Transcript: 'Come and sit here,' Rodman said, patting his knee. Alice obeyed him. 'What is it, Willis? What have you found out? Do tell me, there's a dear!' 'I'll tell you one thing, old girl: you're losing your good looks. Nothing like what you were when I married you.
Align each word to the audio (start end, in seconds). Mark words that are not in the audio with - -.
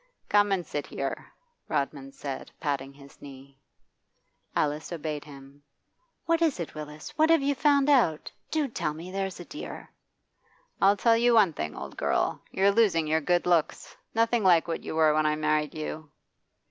'Come 0.29 0.51
and 0.51 0.65
sit 0.65 0.87
here,' 0.87 1.31
Rodman 1.67 2.11
said, 2.11 2.49
patting 2.59 2.91
his 2.93 3.21
knee. 3.21 3.59
Alice 4.55 4.91
obeyed 4.91 5.23
him. 5.25 5.61
'What 6.25 6.41
is 6.41 6.59
it, 6.59 6.73
Willis? 6.73 7.15
What 7.19 7.29
have 7.29 7.43
you 7.43 7.53
found 7.53 7.87
out? 7.87 8.31
Do 8.49 8.67
tell 8.67 8.95
me, 8.95 9.11
there's 9.11 9.39
a 9.39 9.45
dear!' 9.45 9.91
'I'll 10.81 10.97
tell 10.97 11.15
you 11.17 11.35
one 11.35 11.53
thing, 11.53 11.75
old 11.75 11.97
girl: 11.97 12.41
you're 12.49 12.71
losing 12.71 13.05
your 13.05 13.21
good 13.21 13.45
looks. 13.45 13.95
Nothing 14.15 14.43
like 14.43 14.67
what 14.67 14.83
you 14.83 14.95
were 14.95 15.13
when 15.13 15.27
I 15.27 15.35
married 15.35 15.75
you. 15.75 16.09